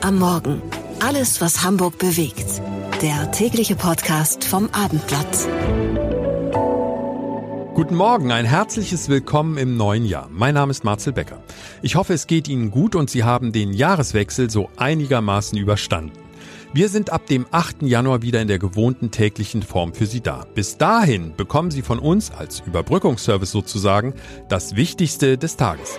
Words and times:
am 0.00 0.18
Morgen. 0.18 0.62
Alles, 1.00 1.40
was 1.40 1.62
Hamburg 1.62 1.98
bewegt. 1.98 2.62
Der 3.02 3.30
tägliche 3.30 3.76
Podcast 3.76 4.44
vom 4.44 4.70
Abendblatt. 4.70 5.48
Guten 7.74 7.94
Morgen, 7.94 8.32
ein 8.32 8.46
herzliches 8.46 9.08
Willkommen 9.08 9.58
im 9.58 9.76
neuen 9.76 10.06
Jahr. 10.06 10.28
Mein 10.32 10.54
Name 10.54 10.70
ist 10.70 10.84
Marcel 10.84 11.12
Becker. 11.12 11.42
Ich 11.82 11.94
hoffe, 11.94 12.14
es 12.14 12.26
geht 12.26 12.48
Ihnen 12.48 12.70
gut 12.70 12.94
und 12.94 13.10
Sie 13.10 13.24
haben 13.24 13.52
den 13.52 13.72
Jahreswechsel 13.72 14.48
so 14.48 14.70
einigermaßen 14.76 15.58
überstanden. 15.58 16.12
Wir 16.72 16.88
sind 16.88 17.10
ab 17.10 17.26
dem 17.26 17.46
8. 17.50 17.82
Januar 17.82 18.22
wieder 18.22 18.40
in 18.40 18.48
der 18.48 18.58
gewohnten 18.58 19.10
täglichen 19.10 19.62
Form 19.62 19.92
für 19.92 20.06
Sie 20.06 20.20
da. 20.20 20.46
Bis 20.54 20.78
dahin 20.78 21.34
bekommen 21.36 21.70
Sie 21.70 21.82
von 21.82 21.98
uns 21.98 22.30
als 22.30 22.60
Überbrückungsservice 22.60 23.50
sozusagen 23.50 24.14
das 24.48 24.74
Wichtigste 24.76 25.36
des 25.36 25.56
Tages. 25.56 25.98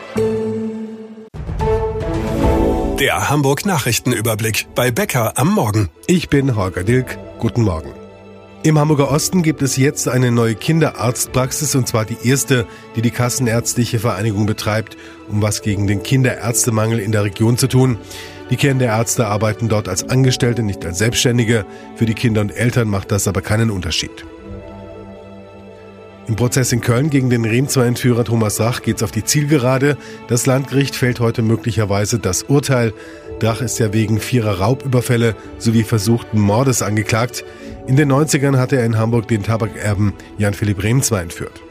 Der 3.00 3.30
Hamburg 3.30 3.64
Nachrichtenüberblick 3.64 4.74
bei 4.74 4.90
Becker 4.90 5.38
am 5.38 5.54
Morgen. 5.54 5.90
Ich 6.08 6.30
bin 6.30 6.56
Holger 6.56 6.84
Dilk. 6.84 7.20
Guten 7.38 7.62
Morgen. 7.62 7.94
Im 8.64 8.80
Hamburger 8.80 9.12
Osten 9.12 9.44
gibt 9.44 9.62
es 9.62 9.78
jetzt 9.78 10.08
eine 10.08 10.32
neue 10.32 10.56
Kinderarztpraxis 10.56 11.76
und 11.76 11.88
zwar 11.88 12.06
die 12.06 12.18
erste, 12.28 12.66
die 12.96 13.04
die 13.04 13.12
Kassenärztliche 13.12 14.00
Vereinigung 14.00 14.48
betreibt, 14.48 14.98
um 15.30 15.44
was 15.44 15.62
gegen 15.62 15.86
den 15.86 16.02
Kinderärztemangel 16.02 16.98
in 16.98 17.12
der 17.12 17.24
Region 17.24 17.56
zu 17.60 17.68
tun. 17.68 18.00
Die 18.50 18.58
Kinderärzte 18.58 19.28
arbeiten 19.28 19.70
dort 19.70 19.88
als 19.88 20.10
Angestellte, 20.10 20.64
nicht 20.64 20.84
als 20.84 20.98
Selbstständige. 20.98 21.68
Für 21.98 22.08
die 22.08 22.16
Kinder 22.16 22.42
und 22.42 22.50
Eltern 22.50 22.88
macht 22.88 23.12
das 23.12 23.28
aber 23.28 23.42
keinen 23.42 23.70
Unterschied. 23.70 24.26
Im 26.28 26.36
Prozess 26.36 26.74
in 26.74 26.82
Köln 26.82 27.10
gegen 27.10 27.30
den 27.30 27.46
Rehm-2-Entführer 27.46 28.26
Thomas 28.26 28.58
Drach 28.58 28.82
geht 28.82 28.98
es 28.98 29.04
auf 29.04 29.12
die 29.12 29.24
Zielgerade. 29.24 29.98
Das 30.28 30.46
Landgericht 30.46 30.94
fällt 30.94 31.22
heute 31.22 31.42
möglicherweise 31.42 32.20
das 32.20 32.44
Urteil. 32.44 32.94
Drach 33.40 33.62
ist 33.62 33.80
ja 33.80 33.94
wegen 33.94 34.20
vierer 34.20 34.60
Raubüberfälle 34.60 35.36
sowie 35.58 35.84
versuchten 35.84 36.40
Mordes 36.42 36.82
angeklagt. 36.82 37.46
In 37.88 37.96
den 37.96 38.12
90ern 38.12 38.58
hatte 38.58 38.76
er 38.76 38.86
in 38.86 38.98
Hamburg 38.98 39.30
den 39.30 39.44
Tabakerben 39.44 40.14
Jan-Philipp 40.38 40.84
Remzwa 40.84 41.22
entführt. 41.22 41.64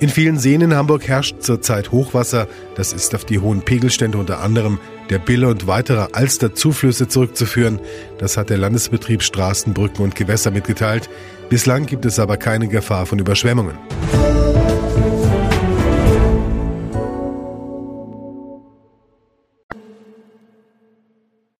In 0.00 0.10
vielen 0.10 0.38
Seen 0.38 0.60
in 0.60 0.74
Hamburg 0.76 1.08
herrscht 1.08 1.42
zurzeit 1.42 1.90
Hochwasser. 1.90 2.46
Das 2.76 2.92
ist 2.92 3.16
auf 3.16 3.24
die 3.24 3.40
hohen 3.40 3.62
Pegelstände 3.62 4.16
unter 4.16 4.38
anderem 4.40 4.78
der 5.10 5.18
Bille 5.18 5.48
und 5.48 5.66
weitere 5.66 6.06
Alsterzuflüsse 6.12 7.08
zurückzuführen. 7.08 7.80
Das 8.18 8.36
hat 8.36 8.50
der 8.50 8.58
Landesbetrieb 8.58 9.24
Straßen, 9.24 9.74
Brücken 9.74 10.02
und 10.02 10.14
Gewässer 10.14 10.52
mitgeteilt. 10.52 11.10
Bislang 11.48 11.86
gibt 11.86 12.04
es 12.04 12.20
aber 12.20 12.36
keine 12.36 12.68
Gefahr 12.68 13.06
von 13.06 13.18
Überschwemmungen. 13.18 13.76